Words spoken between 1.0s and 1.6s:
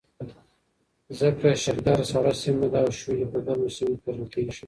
ځکه